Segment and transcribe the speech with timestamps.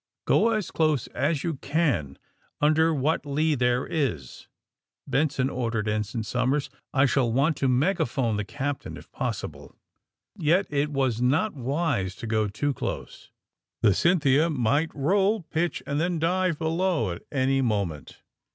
[0.21, 2.17] ^^ Go as close as you can,
[2.59, 4.47] under what lee there is,"
[5.05, 6.71] Benson ordered Ensign Somers.
[6.91, 9.75] ^^I shall want to megaphone the captain, if possible."
[10.35, 13.29] Yet it was not wise to go too close.
[13.83, 18.23] The *' Cynthia" might roll, pitch and then dive be low at any moment.